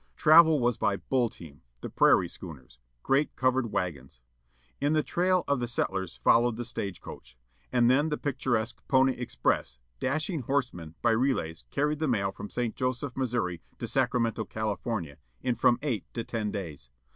[0.15, 4.19] Travel was by "bull team," the prairie schooners â great covered wagons.
[4.79, 7.37] In the trail of the settlers followed the "stage coach."
[7.71, 12.75] And then the picturesque "Poney Express," dashing horsemen, by relays, carried the mail from St.
[12.75, 16.89] Joseph, Missouri, to Sacramento, California, in from eight to ten days.